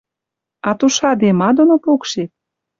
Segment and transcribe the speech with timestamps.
[0.67, 2.31] А тушаде ма доно пукшет?»